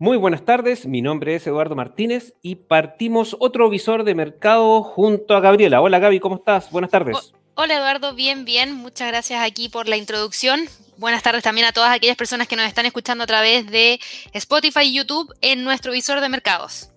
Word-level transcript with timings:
Muy 0.00 0.16
buenas 0.16 0.44
tardes, 0.44 0.86
mi 0.86 1.02
nombre 1.02 1.34
es 1.34 1.44
Eduardo 1.48 1.74
Martínez 1.74 2.34
y 2.40 2.54
partimos 2.54 3.36
otro 3.40 3.68
visor 3.68 4.04
de 4.04 4.14
mercado 4.14 4.84
junto 4.84 5.34
a 5.34 5.40
Gabriela. 5.40 5.80
Hola 5.80 5.98
Gaby, 5.98 6.20
¿cómo 6.20 6.36
estás? 6.36 6.70
Buenas 6.70 6.92
tardes. 6.92 7.34
hola 7.54 7.74
Eduardo, 7.74 8.14
bien, 8.14 8.44
bien. 8.44 8.74
Muchas 8.74 9.08
gracias 9.08 9.42
aquí 9.42 9.68
por 9.68 9.88
la 9.88 9.96
introducción. 9.96 10.60
Buenas 10.98 11.24
tardes 11.24 11.42
también 11.42 11.66
a 11.66 11.72
todas 11.72 11.92
aquellas 11.92 12.16
personas 12.16 12.46
que 12.46 12.54
nos 12.54 12.66
están 12.66 12.86
escuchando 12.86 13.24
a 13.24 13.26
través 13.26 13.68
de 13.72 13.98
Spotify 14.34 14.82
y 14.84 14.94
YouTube 14.94 15.34
en 15.40 15.64
nuestro 15.64 15.90
visor 15.90 16.20
de 16.20 16.28
mercados. 16.28 16.92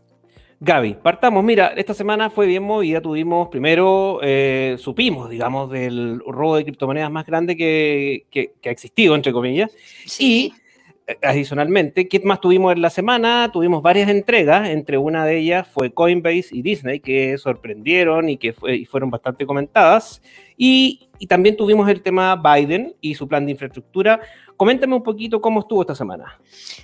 Gaby, 0.60 0.98
partamos. 1.02 1.44
Mira, 1.44 1.74
esta 1.76 1.96
semana 1.96 2.30
fue 2.30 2.46
bien 2.46 2.62
movida. 2.62 3.02
Tuvimos, 3.02 3.50
primero, 3.50 4.20
eh, 4.22 4.76
supimos, 4.78 5.28
digamos, 5.28 5.72
del 5.72 6.20
robo 6.20 6.56
de 6.56 6.66
criptomonedas 6.66 7.10
más 7.10 7.26
grande 7.26 7.58
que, 7.58 8.54
ha 8.64 8.70
existido, 8.70 9.16
entre 9.16 9.34
comillas. 9.34 9.72
Sí. 10.06 10.54
Y 10.54 10.61
adicionalmente, 11.22 12.08
¿qué 12.08 12.20
más 12.22 12.42
tuvimos 12.42 12.74
en 12.74 12.82
la 12.82 12.90
semana? 12.90 13.50
Tuvimos 13.52 13.82
varias 13.82 14.10
entregas, 14.10 14.70
entre 14.70 14.98
una 14.98 15.26
de 15.26 15.38
ellas 15.38 15.68
fue 15.68 15.94
Coinbase 15.94 16.48
y 16.52 16.62
Disney, 16.62 17.00
que 17.00 17.38
sorprendieron 17.38 18.30
y 18.30 18.38
que 18.38 18.54
fueron 18.90 19.10
bastante 19.10 19.46
comentadas. 19.46 20.22
Y, 20.58 21.11
y, 21.22 21.28
también 21.28 21.56
tuvimos 21.56 21.88
el 21.90 22.02
tema 22.02 22.36
Biden 22.36 22.96
y 23.00 23.16
su 23.16 23.28
plan 23.28 23.46
de 23.46 23.52
infraestructura. 23.52 24.20
Coméntame 24.58 24.96
un 24.96 25.04
poquito 25.04 25.42
cómo 25.42 25.62
estuvo 25.62 25.82
esta 25.82 25.96
semana. 25.96 26.40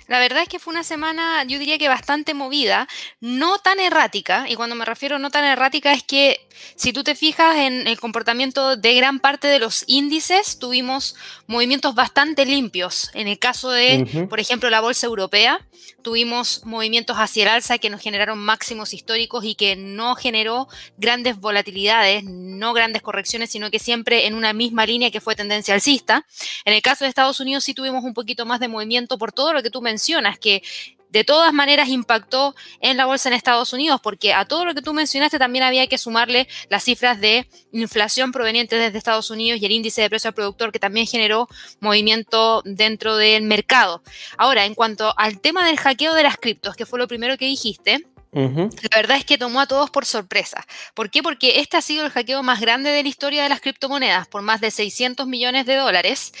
La 0.08 0.18
verdad 0.18 0.42
es 0.42 0.48
que 0.48 0.58
fue 0.58 0.72
una 0.72 0.82
semana, 0.82 1.44
yo 1.44 1.58
diría 1.58 1.78
que 1.78 1.88
bastante 1.88 2.34
movida, 2.34 2.88
no 3.20 3.58
tan 3.58 3.78
errática, 3.78 4.46
y 4.48 4.54
cuando 4.54 4.74
me 4.74 4.84
refiero 4.84 5.16
a 5.16 5.18
no 5.18 5.30
tan 5.30 5.44
errática 5.44 5.92
es 5.92 6.02
que 6.02 6.40
si 6.74 6.92
tú 6.92 7.04
te 7.04 7.14
fijas 7.14 7.56
en 7.56 7.86
el 7.86 8.00
comportamiento 8.00 8.76
de 8.76 8.94
gran 8.94 9.20
parte 9.20 9.48
de 9.48 9.58
los 9.58 9.84
índices, 9.86 10.58
tuvimos 10.58 11.14
movimientos 11.46 11.94
bastante 11.94 12.46
limpios. 12.46 13.10
En 13.14 13.28
el 13.28 13.38
caso 13.38 13.70
de, 13.70 14.26
por 14.28 14.40
ejemplo, 14.40 14.70
la 14.70 14.80
bolsa 14.80 15.06
europea, 15.06 15.60
tuvimos 16.02 16.64
movimientos 16.64 17.16
hacia 17.16 17.42
el 17.42 17.48
alza 17.50 17.78
que 17.78 17.90
nos 17.90 18.00
generaron 18.00 18.38
máximos 18.38 18.94
históricos 18.94 19.44
y 19.44 19.54
que 19.54 19.76
no 19.76 20.14
generó 20.14 20.68
grandes 20.96 21.38
volatilidades, 21.38 22.24
no 22.24 22.72
grandes 22.72 23.02
correcciones, 23.02 23.50
sino 23.50 23.70
que 23.70 23.78
siempre 23.78 24.26
en 24.28 24.34
una 24.34 24.52
misma 24.52 24.86
línea 24.86 25.10
que 25.10 25.20
fue 25.20 25.34
tendencia 25.34 25.74
alcista. 25.74 26.24
En 26.64 26.74
el 26.74 26.82
caso 26.82 27.04
de 27.04 27.08
Estados 27.08 27.40
Unidos, 27.40 27.64
sí 27.64 27.74
tuvimos 27.74 28.04
un 28.04 28.14
poquito 28.14 28.46
más 28.46 28.60
de 28.60 28.68
movimiento 28.68 29.18
por 29.18 29.32
todo 29.32 29.52
lo 29.52 29.62
que 29.62 29.70
tú 29.70 29.82
mencionas, 29.82 30.38
que 30.38 30.62
de 31.10 31.24
todas 31.24 31.52
maneras 31.52 31.88
impactó 31.88 32.54
en 32.80 32.96
la 32.96 33.06
bolsa 33.06 33.28
en 33.28 33.34
Estados 33.34 33.72
Unidos, 33.72 34.00
porque 34.02 34.34
a 34.34 34.44
todo 34.44 34.64
lo 34.64 34.74
que 34.74 34.82
tú 34.82 34.92
mencionaste 34.92 35.38
también 35.38 35.64
había 35.64 35.86
que 35.86 35.98
sumarle 35.98 36.48
las 36.68 36.84
cifras 36.84 37.20
de 37.20 37.48
inflación 37.72 38.32
provenientes 38.32 38.78
desde 38.78 38.98
Estados 38.98 39.30
Unidos 39.30 39.60
y 39.60 39.66
el 39.66 39.72
índice 39.72 40.02
de 40.02 40.10
precio 40.10 40.28
al 40.28 40.34
productor 40.34 40.72
que 40.72 40.78
también 40.78 41.06
generó 41.06 41.48
movimiento 41.80 42.62
dentro 42.64 43.16
del 43.16 43.42
mercado. 43.42 44.02
Ahora, 44.36 44.66
en 44.66 44.74
cuanto 44.74 45.14
al 45.16 45.40
tema 45.40 45.66
del 45.66 45.78
hackeo 45.78 46.14
de 46.14 46.22
las 46.22 46.36
criptos, 46.36 46.76
que 46.76 46.86
fue 46.86 46.98
lo 46.98 47.08
primero 47.08 47.38
que 47.38 47.46
dijiste, 47.46 48.06
la 48.32 48.96
verdad 48.96 49.16
es 49.16 49.24
que 49.24 49.38
tomó 49.38 49.60
a 49.60 49.66
todos 49.66 49.90
por 49.90 50.04
sorpresa. 50.04 50.66
¿Por 50.94 51.10
qué? 51.10 51.22
Porque 51.22 51.60
este 51.60 51.76
ha 51.76 51.82
sido 51.82 52.04
el 52.04 52.10
hackeo 52.10 52.42
más 52.42 52.60
grande 52.60 52.90
de 52.90 53.02
la 53.02 53.08
historia 53.08 53.42
de 53.42 53.48
las 53.48 53.60
criptomonedas, 53.60 54.28
por 54.28 54.42
más 54.42 54.60
de 54.60 54.70
600 54.70 55.26
millones 55.26 55.66
de 55.66 55.76
dólares. 55.76 56.32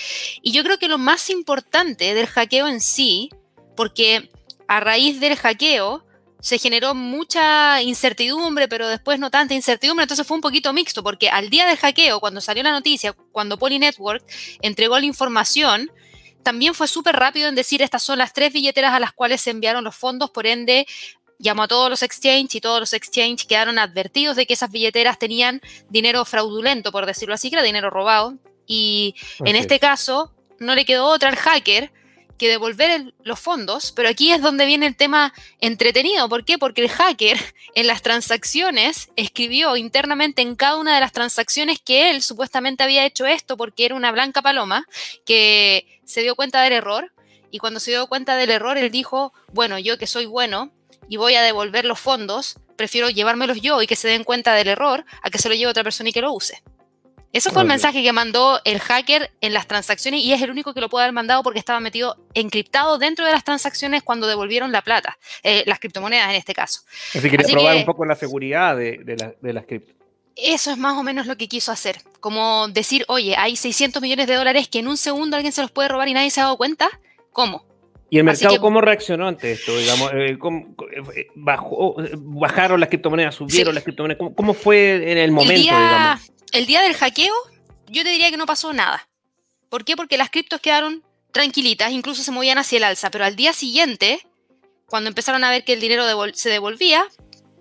Y 0.42 0.52
yo 0.52 0.62
creo 0.62 0.78
que 0.78 0.88
lo 0.88 0.98
más 0.98 1.30
importante 1.30 2.14
del 2.14 2.26
hackeo 2.26 2.68
en 2.68 2.80
sí, 2.80 3.30
porque 3.76 4.30
a 4.66 4.80
raíz 4.80 5.18
del 5.20 5.36
hackeo 5.36 6.04
se 6.40 6.58
generó 6.58 6.94
mucha 6.94 7.82
incertidumbre, 7.82 8.68
pero 8.68 8.86
después 8.86 9.18
no 9.18 9.30
tanta 9.30 9.54
incertidumbre, 9.54 10.04
entonces 10.04 10.26
fue 10.26 10.36
un 10.36 10.40
poquito 10.40 10.72
mixto, 10.72 11.02
porque 11.02 11.30
al 11.30 11.50
día 11.50 11.66
del 11.66 11.76
hackeo, 11.76 12.20
cuando 12.20 12.40
salió 12.40 12.62
la 12.62 12.70
noticia, 12.70 13.12
cuando 13.32 13.58
Poly 13.58 13.78
Network 13.78 14.24
entregó 14.60 14.98
la 14.98 15.06
información, 15.06 15.90
también 16.44 16.74
fue 16.74 16.86
súper 16.88 17.16
rápido 17.16 17.48
en 17.48 17.54
decir 17.54 17.82
estas 17.82 18.02
son 18.02 18.18
las 18.18 18.32
tres 18.32 18.52
billeteras 18.52 18.94
a 18.94 19.00
las 19.00 19.12
cuales 19.12 19.40
se 19.40 19.50
enviaron 19.50 19.84
los 19.84 19.96
fondos, 19.96 20.30
por 20.30 20.46
ende 20.46 20.86
llamó 21.38 21.64
a 21.64 21.68
todos 21.68 21.90
los 21.90 22.02
exchanges 22.02 22.54
y 22.54 22.60
todos 22.60 22.80
los 22.80 22.92
exchanges 22.92 23.46
quedaron 23.46 23.78
advertidos 23.78 24.36
de 24.36 24.46
que 24.46 24.54
esas 24.54 24.70
billeteras 24.70 25.18
tenían 25.18 25.60
dinero 25.88 26.24
fraudulento, 26.24 26.92
por 26.92 27.06
decirlo 27.06 27.34
así, 27.34 27.50
que 27.50 27.56
era 27.56 27.62
dinero 27.62 27.90
robado. 27.90 28.34
Y 28.66 29.14
en 29.44 29.56
este 29.56 29.78
caso 29.78 30.32
no 30.58 30.74
le 30.74 30.84
quedó 30.84 31.06
otra 31.06 31.30
al 31.30 31.36
hacker 31.36 31.92
que 32.38 32.48
devolver 32.48 33.12
los 33.24 33.40
fondos, 33.40 33.92
pero 33.92 34.08
aquí 34.08 34.30
es 34.30 34.40
donde 34.40 34.64
viene 34.64 34.86
el 34.86 34.96
tema 34.96 35.34
entretenido. 35.60 36.28
¿Por 36.28 36.44
qué? 36.44 36.56
Porque 36.56 36.82
el 36.82 36.88
hacker 36.88 37.36
en 37.74 37.86
las 37.86 38.00
transacciones 38.00 39.10
escribió 39.16 39.76
internamente 39.76 40.40
en 40.40 40.54
cada 40.54 40.76
una 40.76 40.94
de 40.94 41.00
las 41.00 41.12
transacciones 41.12 41.80
que 41.80 42.10
él 42.10 42.22
supuestamente 42.22 42.84
había 42.84 43.04
hecho 43.04 43.26
esto 43.26 43.56
porque 43.56 43.84
era 43.84 43.96
una 43.96 44.12
blanca 44.12 44.40
paloma 44.40 44.86
que 45.26 46.00
se 46.04 46.22
dio 46.22 46.36
cuenta 46.36 46.62
del 46.62 46.72
error. 46.72 47.12
Y 47.50 47.58
cuando 47.58 47.80
se 47.80 47.92
dio 47.92 48.06
cuenta 48.08 48.36
del 48.36 48.50
error, 48.50 48.76
él 48.76 48.90
dijo, 48.90 49.32
bueno, 49.52 49.78
yo 49.78 49.96
que 49.96 50.06
soy 50.06 50.26
bueno, 50.26 50.70
y 51.08 51.16
voy 51.16 51.34
a 51.34 51.42
devolver 51.42 51.84
los 51.84 51.98
fondos, 51.98 52.58
prefiero 52.76 53.10
llevármelos 53.10 53.60
yo 53.60 53.82
y 53.82 53.86
que 53.86 53.96
se 53.96 54.08
den 54.08 54.24
cuenta 54.24 54.54
del 54.54 54.68
error 54.68 55.04
a 55.22 55.30
que 55.30 55.38
se 55.38 55.48
lo 55.48 55.54
lleve 55.54 55.70
otra 55.70 55.84
persona 55.84 56.10
y 56.10 56.12
que 56.12 56.20
lo 56.20 56.32
use. 56.32 56.62
Eso 57.30 57.50
fue 57.50 57.60
el 57.60 57.68
mensaje 57.68 58.02
que 58.02 58.10
mandó 58.12 58.58
el 58.64 58.80
hacker 58.80 59.30
en 59.42 59.52
las 59.52 59.66
transacciones 59.66 60.22
y 60.22 60.32
es 60.32 60.40
el 60.40 60.50
único 60.50 60.72
que 60.72 60.80
lo 60.80 60.88
puede 60.88 61.04
haber 61.04 61.12
mandado 61.12 61.42
porque 61.42 61.58
estaba 61.58 61.78
metido 61.78 62.16
encriptado 62.32 62.96
dentro 62.96 63.26
de 63.26 63.32
las 63.32 63.44
transacciones 63.44 64.02
cuando 64.02 64.26
devolvieron 64.26 64.72
la 64.72 64.80
plata, 64.80 65.18
eh, 65.42 65.62
las 65.66 65.78
criptomonedas 65.78 66.30
en 66.30 66.36
este 66.36 66.54
caso. 66.54 66.82
Así 67.14 67.28
quería 67.28 67.46
probar 67.46 67.76
un 67.76 67.84
poco 67.84 68.06
la 68.06 68.16
seguridad 68.16 68.76
de, 68.76 69.34
de 69.40 69.52
las 69.52 69.66
cripto. 69.66 69.92
Eso 70.36 70.70
es 70.70 70.78
más 70.78 70.96
o 70.96 71.02
menos 71.02 71.26
lo 71.26 71.36
que 71.36 71.48
quiso 71.48 71.72
hacer, 71.72 72.00
como 72.20 72.68
decir, 72.68 73.04
oye, 73.08 73.36
hay 73.36 73.56
600 73.56 74.00
millones 74.00 74.28
de 74.28 74.36
dólares 74.36 74.68
que 74.68 74.78
en 74.78 74.88
un 74.88 74.96
segundo 74.96 75.36
alguien 75.36 75.52
se 75.52 75.60
los 75.62 75.70
puede 75.70 75.88
robar 75.88 76.08
y 76.08 76.14
nadie 76.14 76.30
se 76.30 76.40
ha 76.40 76.44
dado 76.44 76.56
cuenta. 76.56 76.88
¿Cómo? 77.32 77.67
¿Y 78.10 78.18
el 78.18 78.24
mercado 78.24 78.58
cómo 78.60 78.80
reaccionó 78.80 79.28
ante 79.28 79.52
esto? 79.52 79.76
Digamos, 79.76 80.10
eh, 80.14 80.38
eh, 81.14 81.26
bajó, 81.34 81.96
¿Bajaron 82.16 82.80
las 82.80 82.88
criptomonedas? 82.88 83.34
¿Subieron 83.34 83.74
las 83.74 83.84
criptomonedas? 83.84 84.30
¿Cómo, 84.34 84.54
fue 84.54 85.12
en 85.12 85.18
el 85.18 85.30
momento? 85.30 85.54
El 85.54 85.62
día, 85.62 86.20
el 86.52 86.66
día 86.66 86.82
del 86.82 86.94
hackeo, 86.94 87.34
yo 87.88 88.02
te 88.02 88.10
diría 88.10 88.30
que 88.30 88.36
no 88.36 88.46
pasó 88.46 88.72
nada. 88.72 89.08
¿Por 89.68 89.84
qué? 89.84 89.96
Porque 89.96 90.16
las 90.16 90.30
criptos 90.30 90.60
quedaron 90.60 91.02
tranquilitas, 91.32 91.92
incluso 91.92 92.22
se 92.22 92.30
movían 92.30 92.58
hacia 92.58 92.78
el 92.78 92.84
alza, 92.84 93.10
pero 93.10 93.24
al 93.24 93.36
día 93.36 93.52
siguiente, 93.52 94.20
cuando 94.86 95.08
empezaron 95.08 95.44
a 95.44 95.50
ver 95.50 95.64
que 95.64 95.74
el 95.74 95.80
dinero 95.80 96.04
se 96.32 96.48
devolvía, 96.48 97.06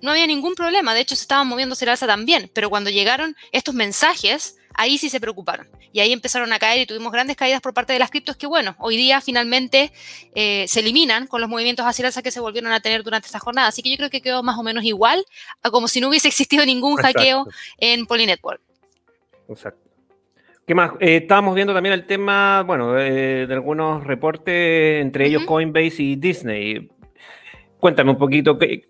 no 0.02 0.12
había 0.12 0.28
ningún 0.28 0.56
problema, 0.56 0.94
de 0.94 1.02
hecho 1.02 1.16
se 1.16 1.24
estaban 1.24 1.48
moviendo 1.48 1.74
hacia 1.74 1.86
el 1.86 1.90
alza 1.90 2.08
también, 2.08 2.50
pero 2.54 2.70
cuando 2.70 2.90
llegaron 2.90 3.36
estos 3.52 3.76
mensajes 3.76 4.57
ahí 4.78 4.98
sí 4.98 5.10
se 5.10 5.20
preocuparon. 5.20 5.68
Y 5.92 6.00
ahí 6.00 6.14
empezaron 6.14 6.54
a 6.54 6.60
caer 6.60 6.82
y 6.82 6.86
tuvimos 6.86 7.12
grandes 7.12 7.36
caídas 7.36 7.62
por 7.62 7.74
parte 7.74 7.94
de 7.94 8.00
las 8.00 8.10
criptos 8.10 8.38
que, 8.38 8.48
bueno, 8.48 8.76
hoy 8.80 8.96
día 8.96 9.20
finalmente 9.20 9.92
eh, 10.36 10.66
se 10.68 10.80
eliminan 10.80 11.28
con 11.28 11.42
los 11.42 11.50
movimientos 11.50 11.86
hacia 11.86 12.04
el 12.04 12.08
alza 12.08 12.22
que 12.22 12.32
se 12.32 12.40
volvieron 12.40 12.72
a 12.72 12.80
tener 12.80 13.04
durante 13.04 13.26
esta 13.26 13.40
jornada. 13.40 13.68
Así 13.68 13.82
que 13.82 13.90
yo 13.90 13.98
creo 13.98 14.10
que 14.10 14.22
quedó 14.22 14.44
más 14.44 14.58
o 14.58 14.64
menos 14.64 14.86
igual 14.86 15.26
a 15.64 15.70
como 15.72 15.88
si 15.88 16.00
no 16.00 16.08
hubiese 16.08 16.28
existido 16.30 16.66
ningún 16.66 16.96
hackeo 16.96 17.48
en 17.78 18.06
Polynetwork. 18.06 18.62
Exacto. 19.50 19.82
¿Qué 20.66 20.76
más? 20.76 20.92
Eh, 21.00 21.18
estábamos 21.18 21.56
viendo 21.56 21.74
también 21.74 21.94
el 21.94 22.06
tema, 22.06 22.62
bueno, 22.64 22.92
de, 22.94 23.48
algunos 23.50 24.04
reportes, 24.04 25.02
entre 25.02 25.26
ellos 25.28 25.46
Coinbase 25.46 26.04
y 26.04 26.16
Disney. 26.18 26.90
Cuéntame 27.80 28.10
un 28.10 28.18
poquito, 28.18 28.58
¿qué, 28.58 28.86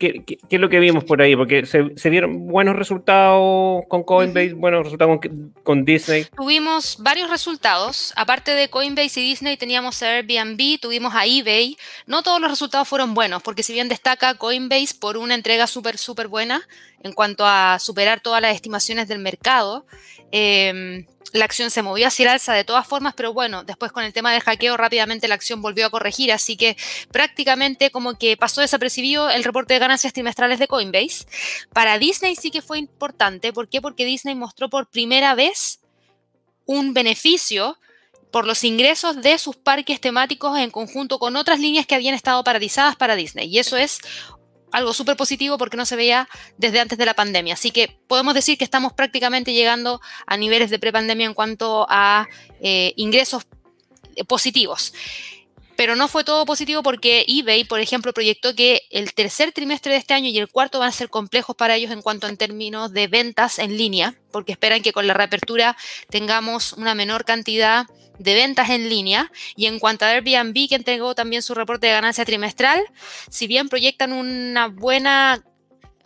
es 0.49 0.59
lo 0.59 0.69
que 0.69 0.79
vimos 0.79 1.03
por 1.03 1.21
ahí? 1.21 1.35
Porque 1.35 1.65
se, 1.65 2.09
vieron 2.09 2.47
buenos 2.47 2.75
resultados 2.77 3.83
con 3.89 4.03
Coinbase, 4.03 4.53
buenos 4.53 4.85
resultados 4.85 5.19
con, 5.63 5.83
Disney. 5.83 6.25
Tuvimos 6.35 6.97
varios 6.99 7.29
resultados. 7.29 8.13
Aparte 8.15 8.51
de 8.51 8.69
Coinbase 8.69 9.19
y 9.19 9.23
Disney, 9.23 9.57
teníamos 9.57 10.01
Airbnb, 10.01 10.79
tuvimos 10.79 11.13
a 11.13 11.25
eBay. 11.25 11.77
No 12.05 12.23
todos 12.23 12.39
los 12.39 12.49
resultados 12.49 12.87
fueron 12.87 13.13
buenos, 13.13 13.43
porque 13.43 13.61
si 13.61 13.73
bien 13.73 13.89
destaca 13.89 14.35
Coinbase 14.35 14.95
por 14.97 15.17
una 15.17 15.35
entrega 15.35 15.67
súper, 15.67 15.97
súper 15.97 16.29
buena 16.29 16.61
en 17.03 17.11
cuanto 17.11 17.45
a 17.45 17.79
superar 17.79 18.21
todas 18.21 18.41
las 18.41 18.55
estimaciones 18.55 19.09
del 19.09 19.19
mercado, 19.19 19.85
eh, 20.31 21.05
la 21.33 21.45
acción 21.45 21.71
se 21.71 21.81
movió 21.81 22.07
hacia 22.07 22.23
el 22.23 22.29
alza 22.29 22.53
de 22.53 22.63
todas 22.63 22.87
formas, 22.87 23.13
pero 23.15 23.33
bueno, 23.33 23.63
después 23.63 23.91
con 23.91 24.03
el 24.03 24.13
tema 24.13 24.31
del 24.31 24.41
hackeo 24.41 24.77
rápidamente 24.77 25.27
la 25.27 25.35
acción 25.35 25.61
volvió 25.61 25.85
a 25.85 25.89
corregir, 25.89 26.31
así 26.31 26.57
que 26.57 26.77
prácticamente 27.11 27.91
como 27.91 28.17
que 28.17 28.37
pasó 28.37 28.61
desapercibido 28.61 29.29
el 29.29 29.43
reporte 29.43 29.73
de 29.73 29.79
ganancias 29.79 30.13
trimestrales 30.13 30.59
de 30.59 30.67
Coinbase. 30.67 31.25
Para 31.73 31.97
Disney 31.97 32.35
sí 32.35 32.51
que 32.51 32.61
fue 32.61 32.79
importante, 32.79 33.53
¿por 33.53 33.69
qué? 33.69 33.81
Porque 33.81 34.05
Disney 34.05 34.35
mostró 34.35 34.69
por 34.69 34.89
primera 34.89 35.35
vez 35.35 35.79
un 36.65 36.93
beneficio 36.93 37.77
por 38.31 38.45
los 38.45 38.63
ingresos 38.63 39.21
de 39.21 39.37
sus 39.37 39.55
parques 39.55 40.01
temáticos 40.01 40.57
en 40.59 40.69
conjunto 40.69 41.17
con 41.17 41.35
otras 41.35 41.59
líneas 41.59 41.85
que 41.85 41.95
habían 41.95 42.13
estado 42.13 42.43
paralizadas 42.43 42.95
para 42.95 43.15
Disney. 43.15 43.47
Y 43.47 43.59
eso 43.59 43.77
es 43.77 43.99
algo 44.71 44.93
súper 44.93 45.15
positivo 45.15 45.57
porque 45.57 45.77
no 45.77 45.85
se 45.85 45.95
veía 45.95 46.27
desde 46.57 46.79
antes 46.79 46.97
de 46.97 47.05
la 47.05 47.13
pandemia. 47.13 47.53
Así 47.53 47.71
que 47.71 47.97
podemos 48.07 48.33
decir 48.33 48.57
que 48.57 48.63
estamos 48.63 48.93
prácticamente 48.93 49.53
llegando 49.53 50.01
a 50.25 50.37
niveles 50.37 50.69
de 50.69 50.79
prepandemia 50.79 51.25
en 51.25 51.33
cuanto 51.33 51.85
a 51.89 52.27
eh, 52.61 52.93
ingresos 52.95 53.47
positivos. 54.27 54.93
Pero 55.77 55.95
no 55.95 56.07
fue 56.07 56.23
todo 56.23 56.43
positivo 56.45 56.81
porque 56.81 57.23
eBay, 57.27 57.63
por 57.63 57.79
ejemplo, 57.79 58.11
proyectó 58.11 58.55
que 58.55 58.81
el 58.89 59.13
tercer 59.13 59.51
trimestre 59.51 59.93
de 59.93 59.99
este 59.99 60.15
año 60.15 60.27
y 60.27 60.37
el 60.39 60.49
cuarto 60.49 60.79
van 60.79 60.89
a 60.89 60.91
ser 60.91 61.09
complejos 61.09 61.55
para 61.55 61.75
ellos 61.75 61.91
en 61.91 62.01
cuanto 62.01 62.27
en 62.27 62.35
términos 62.35 62.91
de 62.93 63.07
ventas 63.07 63.59
en 63.59 63.77
línea, 63.77 64.15
porque 64.31 64.53
esperan 64.53 64.81
que 64.81 64.91
con 64.91 65.05
la 65.05 65.13
reapertura 65.13 65.77
tengamos 66.09 66.73
una 66.73 66.95
menor 66.95 67.25
cantidad 67.25 67.85
de 68.17 68.33
ventas 68.33 68.71
en 68.71 68.89
línea. 68.89 69.31
Y 69.55 69.67
en 69.67 69.77
cuanto 69.77 70.05
a 70.05 70.09
Airbnb, 70.09 70.67
que 70.67 70.75
entregó 70.75 71.13
también 71.13 71.43
su 71.43 71.53
reporte 71.53 71.85
de 71.85 71.93
ganancia 71.93 72.25
trimestral, 72.25 72.83
si 73.29 73.45
bien 73.45 73.69
proyectan 73.69 74.13
una 74.13 74.69
buena, 74.69 75.43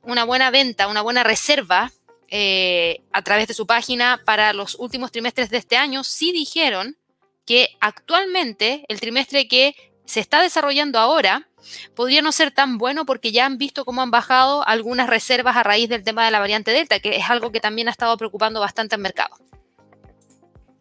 una 0.04 0.26
buena 0.26 0.52
venta, 0.52 0.90
una 0.90 1.02
buena 1.02 1.24
reserva 1.24 1.94
eh, 2.28 3.02
a 3.14 3.22
través 3.22 3.48
de 3.48 3.54
su 3.54 3.66
página 3.66 4.22
para 4.26 4.52
los 4.52 4.76
últimos 4.76 5.14
trimestres 5.14 5.50
de 5.50 5.60
este 5.60 5.78
año, 5.78 6.04
sí 6.04 6.34
dijeron 6.34 6.98
que 7.46 7.70
actualmente 7.80 8.86
el 8.88 9.00
trimestre 9.00 9.48
que 9.48 9.76
se 10.06 10.20
está 10.20 10.42
desarrollando 10.42 11.00
ahora 11.00 11.48
podría 11.96 12.22
no 12.22 12.32
ser 12.32 12.52
tan 12.52 12.78
bueno 12.78 13.06
porque 13.06 13.32
ya 13.32 13.46
han 13.46 13.58
visto 13.58 13.86
cómo 13.86 14.02
han 14.02 14.12
bajado 14.12 14.68
algunas 14.68 15.10
reservas 15.10 15.56
a 15.56 15.64
raíz 15.64 15.90
del 15.90 16.04
tema 16.04 16.26
de 16.26 16.32
la 16.32 16.40
variante 16.40 16.72
Delta, 16.72 17.00
que 17.00 17.16
es 17.16 17.30
algo 17.30 17.52
que 17.52 17.60
también 17.60 17.88
ha 17.88 17.92
estado 17.92 18.18
preocupando 18.18 18.60
bastante 18.60 18.96
al 18.96 19.02
mercado. 19.02 19.36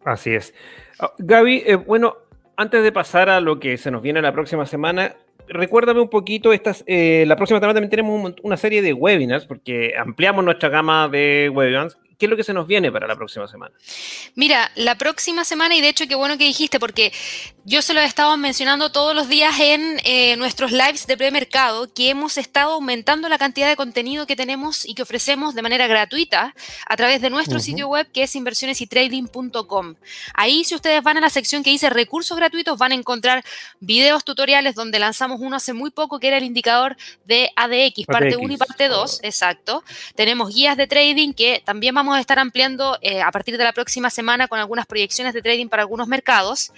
Así 0.03 0.31
es. 0.33 0.53
Ah, 0.99 1.11
Gaby, 1.17 1.63
eh, 1.65 1.75
bueno, 1.75 2.17
antes 2.57 2.83
de 2.83 2.91
pasar 2.91 3.29
a 3.29 3.39
lo 3.39 3.59
que 3.59 3.77
se 3.77 3.91
nos 3.91 4.01
viene 4.01 4.21
la 4.21 4.33
próxima 4.33 4.65
semana, 4.65 5.15
recuérdame 5.47 6.01
un 6.01 6.09
poquito, 6.09 6.53
estas, 6.53 6.83
eh, 6.87 7.23
la 7.27 7.35
próxima 7.35 7.59
semana 7.59 7.73
también 7.73 7.89
tenemos 7.89 8.33
una 8.43 8.57
serie 8.57 8.81
de 8.81 8.93
webinars, 8.93 9.45
porque 9.45 9.93
ampliamos 9.97 10.43
nuestra 10.43 10.69
gama 10.69 11.07
de 11.07 11.51
webinars 11.53 11.97
¿Qué 12.21 12.27
es 12.27 12.29
lo 12.29 12.37
que 12.37 12.43
se 12.43 12.53
nos 12.53 12.67
viene 12.67 12.91
para 12.91 13.07
la 13.07 13.15
próxima 13.15 13.47
semana? 13.47 13.73
Mira, 14.35 14.71
la 14.75 14.95
próxima 14.95 15.43
semana, 15.43 15.75
y 15.75 15.81
de 15.81 15.89
hecho 15.89 16.05
qué 16.07 16.13
bueno 16.13 16.37
que 16.37 16.43
dijiste, 16.43 16.79
porque 16.79 17.11
yo 17.65 17.81
se 17.81 17.95
lo 17.95 17.99
he 17.99 18.05
estado 18.05 18.37
mencionando 18.37 18.91
todos 18.91 19.15
los 19.15 19.27
días 19.27 19.59
en 19.59 19.99
eh, 20.03 20.35
nuestros 20.35 20.71
lives 20.71 21.07
de 21.07 21.17
premercado, 21.17 21.91
que 21.91 22.11
hemos 22.11 22.37
estado 22.37 22.73
aumentando 22.73 23.27
la 23.27 23.39
cantidad 23.39 23.67
de 23.67 23.75
contenido 23.75 24.27
que 24.27 24.35
tenemos 24.35 24.85
y 24.85 24.93
que 24.93 25.01
ofrecemos 25.01 25.55
de 25.55 25.63
manera 25.63 25.87
gratuita 25.87 26.53
a 26.87 26.95
través 26.95 27.21
de 27.21 27.31
nuestro 27.31 27.59
sitio 27.59 27.87
web 27.87 28.07
que 28.11 28.21
es 28.21 28.35
inversionesytrading.com. 28.35 29.95
Ahí 30.35 30.63
si 30.63 30.75
ustedes 30.75 31.01
van 31.01 31.17
a 31.17 31.21
la 31.21 31.29
sección 31.31 31.63
que 31.63 31.71
dice 31.71 31.89
recursos 31.89 32.37
gratuitos, 32.37 32.77
van 32.77 32.91
a 32.91 32.95
encontrar 32.95 33.43
videos 33.79 34.23
tutoriales 34.23 34.75
donde 34.75 34.99
lanzamos 34.99 35.39
uno 35.41 35.55
hace 35.55 35.73
muy 35.73 35.89
poco 35.89 36.19
que 36.19 36.27
era 36.27 36.37
el 36.37 36.43
indicador 36.43 36.97
de 37.25 37.51
ADX, 37.55 38.05
parte 38.05 38.37
1 38.37 38.53
y 38.53 38.57
parte 38.57 38.89
2, 38.89 39.21
exacto. 39.23 39.83
Tenemos 40.13 40.53
guías 40.53 40.77
de 40.77 40.85
trading 40.85 41.33
que 41.33 41.63
también 41.65 41.95
vamos 41.95 42.10
a 42.17 42.21
estar 42.21 42.39
ampliando 42.39 42.97
eh, 43.01 43.21
a 43.21 43.31
partir 43.31 43.57
de 43.57 43.63
la 43.63 43.73
próxima 43.73 44.09
semana 44.09 44.47
con 44.47 44.59
algunas 44.59 44.85
proyecciones 44.85 45.33
de 45.33 45.41
trading 45.41 45.67
para 45.67 45.83
algunos 45.83 46.07
mercados. 46.07 46.71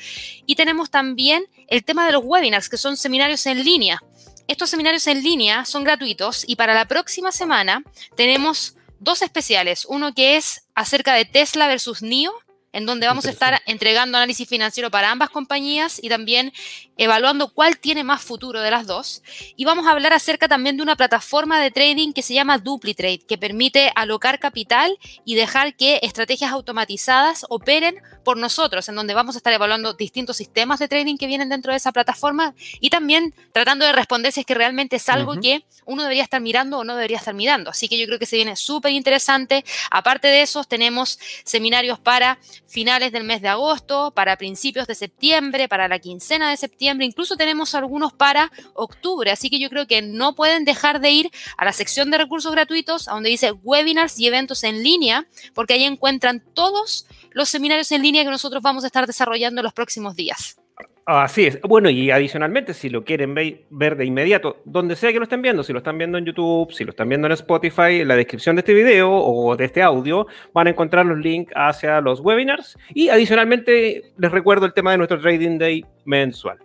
Y 0.45 0.55
tenemos 0.55 0.89
también 0.89 1.45
el 1.67 1.83
tema 1.83 2.05
de 2.05 2.11
los 2.11 2.23
webinars, 2.23 2.69
que 2.69 2.77
son 2.77 2.97
seminarios 2.97 3.45
en 3.45 3.63
línea. 3.63 4.01
Estos 4.47 4.69
seminarios 4.69 5.07
en 5.07 5.23
línea 5.23 5.65
son 5.65 5.83
gratuitos 5.83 6.43
y 6.47 6.55
para 6.55 6.73
la 6.73 6.85
próxima 6.85 7.31
semana 7.31 7.83
tenemos 8.15 8.75
dos 8.99 9.21
especiales. 9.21 9.85
Uno 9.85 10.13
que 10.13 10.37
es 10.37 10.65
acerca 10.75 11.13
de 11.13 11.25
Tesla 11.25 11.67
versus 11.67 12.01
NIO, 12.01 12.33
en 12.73 12.85
donde 12.85 13.07
vamos 13.07 13.25
a 13.25 13.29
estar 13.29 13.61
entregando 13.67 14.17
análisis 14.17 14.49
financiero 14.49 14.89
para 14.91 15.11
ambas 15.11 15.29
compañías 15.29 15.99
y 16.01 16.09
también 16.09 16.51
evaluando 16.97 17.53
cuál 17.53 17.77
tiene 17.77 18.03
más 18.03 18.21
futuro 18.21 18.61
de 18.61 18.71
las 18.71 18.85
dos. 18.87 19.23
Y 19.55 19.65
vamos 19.65 19.87
a 19.87 19.91
hablar 19.91 20.13
acerca 20.13 20.47
también 20.47 20.77
de 20.77 20.83
una 20.83 20.95
plataforma 20.95 21.59
de 21.59 21.71
trading 21.71 22.13
que 22.13 22.21
se 22.21 22.33
llama 22.33 22.57
DupliTrade, 22.57 23.19
que 23.19 23.37
permite 23.37 23.91
alocar 23.95 24.39
capital 24.39 24.97
y 25.25 25.35
dejar 25.35 25.75
que 25.75 25.99
estrategias 26.03 26.51
automatizadas 26.51 27.45
operen 27.49 28.01
por 28.23 28.37
nosotros, 28.37 28.87
en 28.89 28.95
donde 28.95 29.13
vamos 29.13 29.35
a 29.35 29.39
estar 29.39 29.53
evaluando 29.53 29.93
distintos 29.93 30.37
sistemas 30.37 30.79
de 30.79 30.87
trading 30.87 31.17
que 31.17 31.27
vienen 31.27 31.49
dentro 31.49 31.71
de 31.71 31.77
esa 31.77 31.91
plataforma 31.91 32.55
y 32.79 32.89
también 32.89 33.33
tratando 33.51 33.85
de 33.85 33.91
responder 33.91 34.31
si 34.31 34.41
es 34.41 34.45
que 34.45 34.53
realmente 34.53 34.95
es 34.95 35.09
algo 35.09 35.39
que 35.39 35.65
uno 35.85 36.03
debería 36.03 36.23
estar 36.23 36.41
mirando 36.41 36.79
o 36.79 36.83
no 36.83 36.95
debería 36.95 37.17
estar 37.17 37.33
mirando. 37.33 37.69
Así 37.69 37.89
que 37.89 37.97
yo 37.97 38.05
creo 38.05 38.19
que 38.19 38.25
se 38.25 38.37
viene 38.37 38.55
súper 38.55 38.91
interesante. 38.91 39.65
Aparte 39.91 40.27
de 40.27 40.41
eso, 40.41 40.63
tenemos 40.63 41.19
seminarios 41.43 41.99
para 41.99 42.39
finales 42.67 43.11
del 43.11 43.23
mes 43.23 43.41
de 43.41 43.49
agosto, 43.49 44.11
para 44.11 44.37
principios 44.37 44.87
de 44.87 44.95
septiembre, 44.95 45.67
para 45.67 45.87
la 45.87 45.99
quincena 45.99 46.49
de 46.49 46.57
septiembre, 46.57 46.82
incluso 46.83 47.35
tenemos 47.35 47.75
algunos 47.75 48.13
para 48.13 48.51
octubre, 48.73 49.31
así 49.31 49.49
que 49.49 49.59
yo 49.59 49.69
creo 49.69 49.87
que 49.87 50.01
no 50.01 50.35
pueden 50.35 50.65
dejar 50.65 50.99
de 50.99 51.11
ir 51.11 51.31
a 51.57 51.65
la 51.65 51.73
sección 51.73 52.11
de 52.11 52.17
recursos 52.17 52.51
gratuitos, 52.51 53.07
a 53.07 53.13
donde 53.13 53.29
dice 53.29 53.51
webinars 53.51 54.19
y 54.19 54.27
eventos 54.27 54.63
en 54.63 54.83
línea, 54.83 55.27
porque 55.53 55.73
ahí 55.73 55.83
encuentran 55.83 56.43
todos 56.53 57.07
los 57.31 57.49
seminarios 57.49 57.91
en 57.91 58.01
línea 58.01 58.23
que 58.23 58.29
nosotros 58.29 58.61
vamos 58.61 58.83
a 58.83 58.87
estar 58.87 59.07
desarrollando 59.07 59.63
los 59.63 59.73
próximos 59.73 60.15
días. 60.15 60.57
Así 61.05 61.45
es. 61.45 61.59
Bueno, 61.61 61.89
y 61.89 62.11
adicionalmente, 62.11 62.73
si 62.73 62.89
lo 62.89 63.03
quieren 63.03 63.35
ver 63.35 63.97
de 63.97 64.05
inmediato, 64.05 64.61
donde 64.63 64.95
sea 64.95 65.11
que 65.11 65.17
lo 65.17 65.23
estén 65.23 65.41
viendo, 65.41 65.61
si 65.61 65.73
lo 65.73 65.79
están 65.79 65.97
viendo 65.97 66.17
en 66.17 66.23
YouTube, 66.23 66.71
si 66.71 66.85
lo 66.85 66.91
están 66.91 67.09
viendo 67.09 67.27
en 67.27 67.33
Spotify, 67.33 67.99
en 67.99 68.07
la 68.07 68.15
descripción 68.15 68.55
de 68.55 68.61
este 68.61 68.73
video 68.73 69.11
o 69.11 69.57
de 69.57 69.65
este 69.65 69.81
audio, 69.81 70.27
van 70.53 70.67
a 70.67 70.69
encontrar 70.69 71.05
los 71.05 71.17
links 71.17 71.51
hacia 71.55 71.99
los 71.99 72.21
webinars. 72.21 72.77
Y 72.93 73.09
adicionalmente, 73.09 74.13
les 74.17 74.31
recuerdo 74.31 74.65
el 74.65 74.73
tema 74.73 74.91
de 74.91 74.97
nuestro 74.97 75.19
Trading 75.19 75.57
Day 75.57 75.85
mensual. 76.05 76.59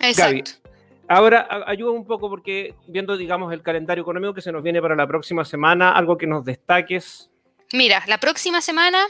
Exacto. 0.00 0.52
ahora 1.08 1.46
ayuda 1.66 1.92
un 1.92 2.06
poco 2.06 2.28
porque 2.28 2.74
viendo, 2.88 3.16
digamos, 3.16 3.52
el 3.52 3.62
calendario 3.62 4.02
económico 4.02 4.34
que 4.34 4.40
se 4.40 4.52
nos 4.52 4.62
viene 4.62 4.80
para 4.80 4.96
la 4.96 5.06
próxima 5.06 5.44
semana, 5.44 5.92
algo 5.92 6.16
que 6.16 6.26
nos 6.26 6.44
destaques. 6.44 7.30
Mira, 7.72 8.02
la 8.06 8.18
próxima 8.18 8.60
semana 8.60 9.06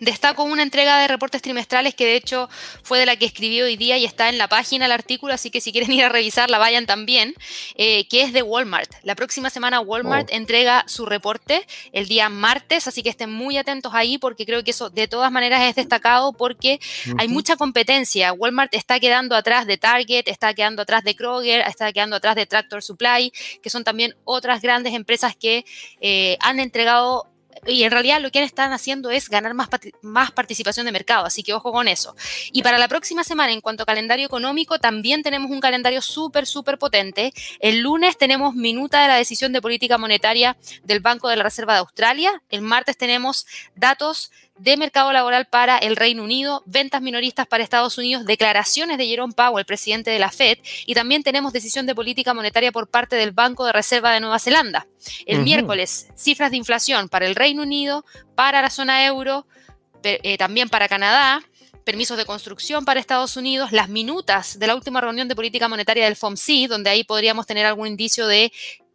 Destaco 0.00 0.42
una 0.44 0.62
entrega 0.62 0.98
de 0.98 1.08
reportes 1.08 1.42
trimestrales 1.42 1.94
que 1.94 2.04
de 2.04 2.16
hecho 2.16 2.48
fue 2.82 2.98
de 2.98 3.06
la 3.06 3.16
que 3.16 3.26
escribí 3.26 3.62
hoy 3.62 3.76
día 3.76 3.96
y 3.96 4.04
está 4.04 4.28
en 4.28 4.38
la 4.38 4.48
página 4.48 4.86
el 4.86 4.92
artículo, 4.92 5.32
así 5.32 5.50
que 5.50 5.60
si 5.60 5.72
quieren 5.72 5.92
ir 5.92 6.04
a 6.04 6.08
revisarla 6.08 6.58
vayan 6.58 6.86
también, 6.86 7.34
eh, 7.76 8.06
que 8.08 8.22
es 8.22 8.32
de 8.32 8.42
Walmart. 8.42 8.90
La 9.02 9.14
próxima 9.14 9.50
semana 9.50 9.80
Walmart 9.80 10.28
oh. 10.30 10.34
entrega 10.34 10.84
su 10.86 11.06
reporte 11.06 11.66
el 11.92 12.08
día 12.08 12.28
martes, 12.28 12.88
así 12.88 13.02
que 13.02 13.10
estén 13.10 13.32
muy 13.32 13.56
atentos 13.56 13.92
ahí 13.94 14.18
porque 14.18 14.46
creo 14.46 14.64
que 14.64 14.72
eso 14.72 14.90
de 14.90 15.08
todas 15.08 15.30
maneras 15.30 15.62
es 15.62 15.76
destacado 15.76 16.32
porque 16.32 16.80
hay 17.18 17.28
mucha 17.28 17.56
competencia. 17.56 18.32
Walmart 18.32 18.74
está 18.74 18.98
quedando 18.98 19.36
atrás 19.36 19.66
de 19.66 19.78
Target, 19.78 20.24
está 20.26 20.54
quedando 20.54 20.82
atrás 20.82 21.04
de 21.04 21.14
Kroger, 21.14 21.60
está 21.66 21.92
quedando 21.92 22.16
atrás 22.16 22.34
de 22.34 22.46
Tractor 22.46 22.82
Supply, 22.82 23.32
que 23.62 23.70
son 23.70 23.84
también 23.84 24.14
otras 24.24 24.60
grandes 24.60 24.94
empresas 24.94 25.36
que 25.36 25.64
eh, 26.00 26.36
han 26.40 26.60
entregado 26.60 27.33
y 27.66 27.84
en 27.84 27.90
realidad 27.90 28.20
lo 28.20 28.30
que 28.30 28.42
están 28.42 28.72
haciendo 28.72 29.10
es 29.10 29.28
ganar 29.28 29.54
más, 29.54 29.68
más 30.02 30.30
participación 30.32 30.86
de 30.86 30.92
mercado, 30.92 31.26
así 31.26 31.42
que 31.42 31.54
ojo 31.54 31.72
con 31.72 31.88
eso. 31.88 32.14
Y 32.52 32.62
para 32.62 32.78
la 32.78 32.88
próxima 32.88 33.24
semana, 33.24 33.52
en 33.52 33.60
cuanto 33.60 33.82
a 33.82 33.86
calendario 33.86 34.26
económico, 34.26 34.78
también 34.78 35.22
tenemos 35.22 35.50
un 35.50 35.60
calendario 35.60 36.02
súper, 36.02 36.46
súper 36.46 36.78
potente. 36.78 37.32
El 37.60 37.80
lunes 37.80 38.18
tenemos 38.18 38.54
minuta 38.54 39.02
de 39.02 39.08
la 39.08 39.16
decisión 39.16 39.52
de 39.52 39.62
política 39.62 39.98
monetaria 39.98 40.56
del 40.84 41.00
Banco 41.00 41.28
de 41.28 41.36
la 41.36 41.44
Reserva 41.44 41.74
de 41.74 41.80
Australia. 41.80 42.42
El 42.50 42.62
martes 42.62 42.96
tenemos 42.96 43.46
datos 43.74 44.30
de 44.56 44.76
mercado 44.76 45.12
laboral 45.12 45.46
para 45.46 45.78
el 45.78 45.96
Reino 45.96 46.22
Unido, 46.22 46.62
ventas 46.66 47.02
minoristas 47.02 47.46
para 47.46 47.64
Estados 47.64 47.98
Unidos, 47.98 48.24
declaraciones 48.24 48.98
de 48.98 49.06
Jerome 49.06 49.34
Powell, 49.34 49.64
presidente 49.64 50.10
de 50.10 50.20
la 50.20 50.30
Fed, 50.30 50.58
y 50.86 50.94
también 50.94 51.24
tenemos 51.24 51.52
decisión 51.52 51.86
de 51.86 51.94
política 51.94 52.34
monetaria 52.34 52.70
por 52.70 52.88
parte 52.88 53.16
del 53.16 53.32
Banco 53.32 53.64
de 53.64 53.72
Reserva 53.72 54.12
de 54.12 54.20
Nueva 54.20 54.38
Zelanda. 54.38 54.86
El 55.26 55.40
miércoles, 55.40 56.08
cifras 56.14 56.50
de 56.50 56.56
inflación 56.56 57.08
para 57.08 57.26
el 57.26 57.34
Reino 57.34 57.43
Unido, 57.52 58.04
para 58.34 58.62
la 58.62 58.70
zona 58.70 59.04
euro, 59.06 59.46
eh, 60.02 60.36
también 60.38 60.68
para 60.68 60.88
Canadá, 60.88 61.42
permisos 61.84 62.16
de 62.16 62.24
construcción 62.24 62.84
para 62.84 62.98
Estados 62.98 63.36
Unidos, 63.36 63.72
las 63.72 63.88
minutas 63.88 64.58
de 64.58 64.66
la 64.66 64.74
última 64.74 65.00
reunión 65.00 65.28
de 65.28 65.36
política 65.36 65.68
monetaria 65.68 66.04
del 66.04 66.16
FOMC, 66.16 66.66
donde 66.68 66.90
ahí 66.90 67.04
podríamos 67.04 67.46
tener 67.46 67.66
algún 67.66 67.88
indicio 67.88 68.26
de 68.26 68.52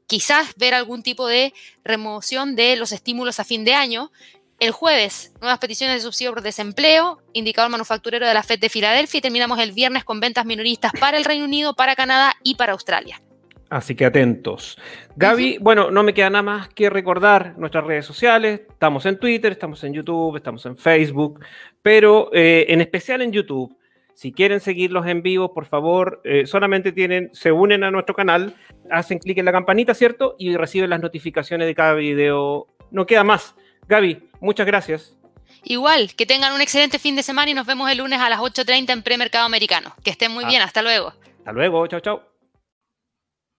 quizás 0.08 0.56
ver 0.56 0.74
algún 0.74 1.04
tipo 1.04 1.28
de 1.28 1.54
remoción 1.84 2.56
de 2.56 2.76
los 2.76 2.92
estímulos 2.92 3.40
a 3.40 3.44
fin 3.44 3.64
de 3.64 3.76
año, 3.76 4.12
el 4.60 4.72
jueves, 4.72 5.32
nuevas 5.40 5.60
peticiones 5.60 5.98
de 5.98 6.02
subsidio 6.02 6.34
por 6.34 6.42
desempleo, 6.42 7.22
indicador 7.34 7.70
manufacturero 7.70 8.28
de 8.28 8.34
la 8.34 8.44
FED 8.44 8.60
de 8.60 8.70
Filadelfia 8.70 9.20
y 9.20 9.22
terminamos 9.22 9.60
el 9.60 9.72
viernes 9.72 10.04
con 10.04 10.20
ventas 10.20 10.46
minoristas 10.46 10.92
para 11.00 11.18
el 11.18 11.26
Reino 11.26 11.46
Unido, 11.46 11.76
para 11.76 11.96
Canadá 11.96 12.36
y 12.44 12.56
para 12.56 12.74
Australia. 12.74 13.22
Así 13.70 13.96
que 13.96 14.06
atentos. 14.06 14.80
Gaby, 15.16 15.60
bueno, 15.62 15.92
no 15.92 16.02
me 16.02 16.14
queda 16.14 16.30
nada 16.30 16.42
más 16.42 16.70
que 16.70 16.90
recordar 16.90 17.58
nuestras 17.58 17.86
redes 17.86 18.06
sociales. 18.06 18.62
Estamos 18.68 19.06
en 19.06 19.20
Twitter, 19.20 19.52
estamos 19.52 19.84
en 19.84 19.94
YouTube, 19.94 20.38
estamos 20.38 20.66
en 20.66 20.76
Facebook, 20.76 21.40
pero 21.82 22.32
eh, 22.34 22.66
en 22.70 22.82
especial 22.82 23.22
en 23.22 23.32
YouTube. 23.32 23.76
Si 24.14 24.34
quieren 24.34 24.60
seguirlos 24.60 25.06
en 25.06 25.22
vivo, 25.22 25.54
por 25.54 25.66
favor, 25.66 26.20
eh, 26.26 26.46
solamente 26.46 26.92
tienen, 26.92 27.30
se 27.32 27.52
unen 27.52 27.84
a 27.84 27.92
nuestro 27.92 28.16
canal, 28.16 28.56
hacen 28.92 29.20
clic 29.20 29.38
en 29.38 29.46
la 29.46 29.52
campanita, 29.52 29.94
¿cierto? 29.94 30.36
Y 30.38 30.58
reciben 30.58 30.90
las 30.90 31.00
notificaciones 31.00 31.68
de 31.68 31.76
cada 31.76 31.94
video. 31.94 32.68
No 32.92 33.06
queda 33.06 33.24
más. 33.24 33.56
Gaby, 33.88 34.30
muchas 34.42 34.66
gracias. 34.66 35.16
Igual, 35.64 36.16
que 36.16 36.26
tengan 36.26 36.54
un 36.54 36.62
excelente 36.62 37.00
fin 37.00 37.16
de 37.16 37.24
semana 37.24 37.52
y 37.52 37.54
nos 37.54 37.68
vemos 37.68 37.90
el 37.90 38.00
lunes 38.00 38.20
a 38.20 38.30
las 38.30 38.40
8.30 38.40 38.92
en 38.92 39.04
Premercado 39.04 39.46
Americano. 39.46 39.94
Que 40.04 40.10
estén 40.10 40.32
muy 40.32 40.44
ah. 40.44 40.48
bien, 40.48 40.62
hasta 40.64 40.82
luego. 40.82 41.14
Hasta 41.38 41.52
luego, 41.54 41.88
chao, 41.88 42.00
chao. 42.00 42.29